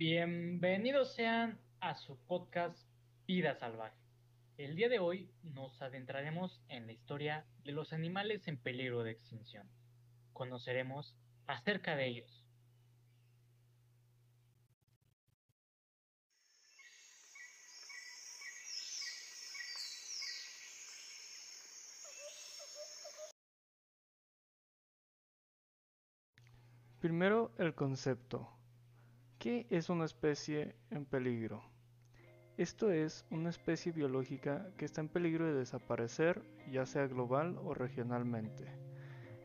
[0.00, 2.88] Bienvenidos sean a su podcast
[3.26, 4.00] Vida Salvaje.
[4.56, 9.10] El día de hoy nos adentraremos en la historia de los animales en peligro de
[9.10, 9.68] extinción.
[10.32, 11.14] Conoceremos
[11.46, 12.46] acerca de ellos.
[27.00, 28.59] Primero, el concepto.
[29.40, 31.64] ¿Qué es una especie en peligro?
[32.58, 37.72] Esto es una especie biológica que está en peligro de desaparecer, ya sea global o
[37.72, 38.66] regionalmente.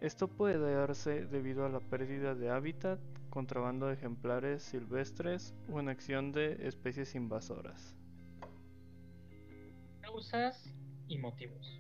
[0.02, 3.00] Esto puede darse debido a la pérdida de hábitat,
[3.30, 7.96] contrabando de ejemplares silvestres o acción de especies invasoras.
[10.02, 10.76] Causas
[11.08, 11.80] y motivos.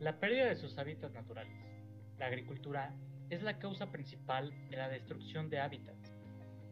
[0.00, 1.56] La pérdida de sus hábitats naturales.
[2.18, 2.94] La agricultura
[3.30, 6.11] es la causa principal de la destrucción de hábitats.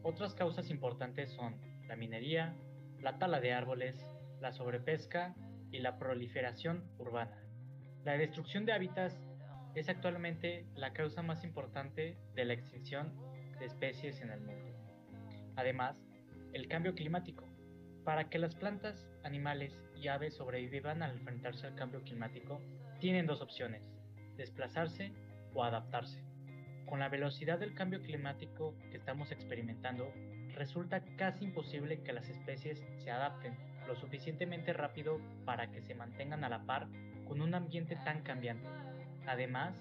[0.03, 2.55] Otras causas importantes son la minería,
[2.99, 4.05] la tala de árboles,
[4.39, 5.35] la sobrepesca
[5.71, 7.43] y la proliferación urbana.
[8.03, 9.15] La destrucción de hábitats
[9.75, 13.15] es actualmente la causa más importante de la extinción
[13.59, 14.71] de especies en el mundo.
[15.55, 16.03] Además,
[16.53, 17.47] el cambio climático.
[18.03, 22.59] Para que las plantas, animales y aves sobrevivan al enfrentarse al cambio climático,
[22.99, 23.87] tienen dos opciones,
[24.35, 25.13] desplazarse
[25.53, 26.30] o adaptarse.
[26.91, 30.11] Con la velocidad del cambio climático que estamos experimentando,
[30.55, 33.55] resulta casi imposible que las especies se adapten
[33.87, 36.89] lo suficientemente rápido para que se mantengan a la par
[37.25, 38.67] con un ambiente tan cambiante.
[39.25, 39.73] Además,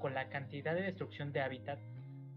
[0.00, 1.78] con la cantidad de destrucción de hábitat,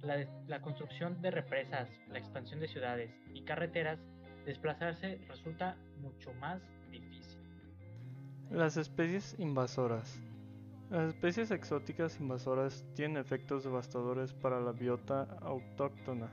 [0.04, 3.98] la, construcción de represas, la expansión de ciudades y carreteras,
[4.46, 7.26] desplazarse resulta mucho más difícil.
[8.52, 10.22] Las especies invasoras.
[10.90, 16.32] Las especies exóticas invasoras tienen efectos devastadores para la biota autóctona,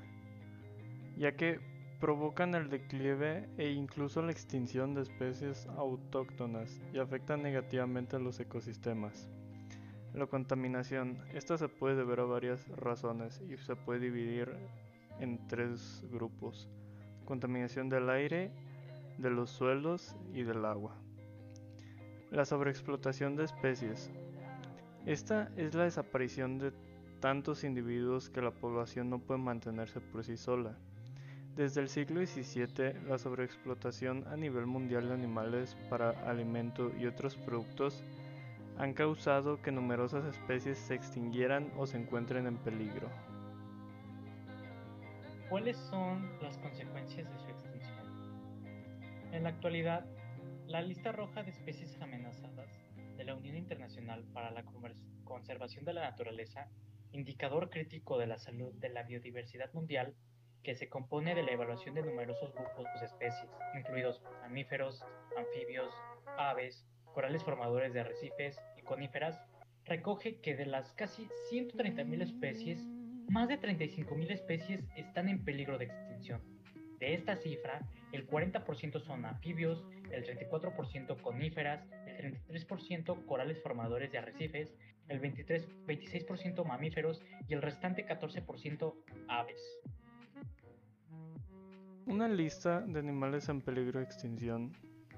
[1.19, 1.61] ya que
[2.01, 8.41] provocan el declive e incluso la extinción de especies autóctonas y afectan negativamente a los
[8.41, 9.29] ecosistemas.
[10.14, 11.19] La contaminación.
[11.35, 14.57] Esta se puede deber a varias razones y se puede dividir
[15.20, 16.70] en tres grupos.
[17.27, 18.53] Contaminación del aire,
[19.19, 20.97] de los suelos y del agua.
[22.30, 24.11] La sobreexplotación de especies.
[25.06, 26.72] Esta es la desaparición de
[27.20, 30.77] tantos individuos que la población no puede mantenerse por sí sola.
[31.55, 37.36] Desde el siglo XVII, la sobreexplotación a nivel mundial de animales para alimento y otros
[37.36, 38.02] productos
[38.78, 43.08] han causado que numerosas especies se extinguieran o se encuentren en peligro.
[45.48, 47.96] ¿Cuáles son las consecuencias de su extinción?
[49.30, 50.05] En la actualidad,
[50.67, 52.86] la lista roja de especies amenazadas
[53.17, 54.65] de la Unión Internacional para la
[55.25, 56.69] Conservación de la Naturaleza,
[57.13, 60.15] indicador crítico de la salud de la biodiversidad mundial,
[60.63, 65.03] que se compone de la evaluación de numerosos grupos de especies, incluidos mamíferos,
[65.37, 65.95] anfibios,
[66.39, 66.85] aves,
[67.15, 69.41] corales formadores de arrecifes y coníferas,
[69.85, 72.85] recoge que de las casi 130.000 especies,
[73.29, 76.55] más de 35.000 especies están en peligro de extinción.
[76.98, 77.80] De esta cifra,
[78.12, 84.74] el 40% son anfibios, el 34% coníferas, el 33% corales formadores de arrecifes,
[85.08, 88.95] el 23, 26% mamíferos y el restante 14%
[89.29, 89.80] aves.
[92.06, 94.73] Una lista de animales en peligro de extinción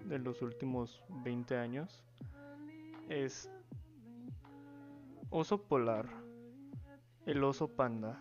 [0.04, 2.02] de los últimos 20 años
[3.08, 3.50] es
[5.30, 6.08] oso polar,
[7.26, 8.20] el oso panda,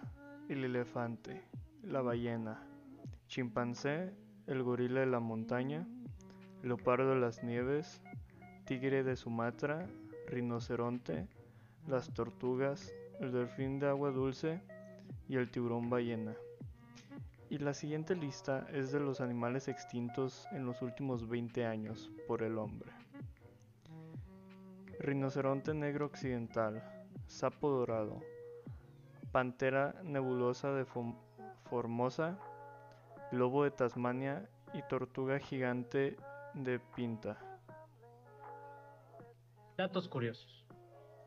[0.49, 1.41] el elefante,
[1.81, 2.61] la ballena,
[3.27, 4.13] chimpancé,
[4.47, 5.87] el gorila de la montaña,
[6.63, 8.01] leopardo de las nieves,
[8.65, 9.87] tigre de Sumatra,
[10.27, 11.27] rinoceronte,
[11.87, 14.61] las tortugas, el delfín de agua dulce
[15.27, 16.35] y el tiburón ballena.
[17.49, 22.43] Y la siguiente lista es de los animales extintos en los últimos 20 años por
[22.43, 22.91] el hombre.
[24.99, 26.83] Rinoceronte negro occidental,
[27.27, 28.19] sapo dorado,
[29.31, 30.85] pantera nebulosa de
[31.69, 32.37] Formosa,
[33.31, 36.17] lobo de Tasmania y tortuga gigante
[36.53, 37.37] de Pinta.
[39.77, 40.65] Datos curiosos.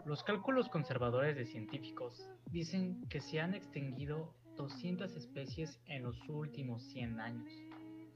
[0.06, 6.82] Los cálculos conservadores de científicos dicen que se han extinguido 200 especies en los últimos
[6.85, 7.52] 100 años.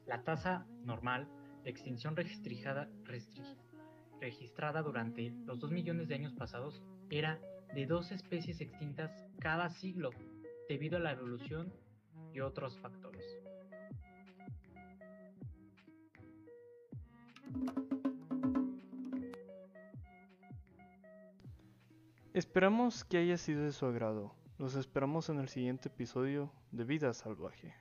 [0.05, 1.27] La tasa normal
[1.63, 2.89] de extinción registrada,
[4.81, 7.39] durante los 2 millones de años pasados era
[7.73, 10.09] de dos especies extintas cada siglo
[10.67, 11.73] debido a la evolución
[12.33, 13.23] y otros factores.
[22.35, 24.35] Esperamos que haya sido de su agrado.
[24.57, 27.73] Los esperamos en el siguiente episodio de Vida Salvaje.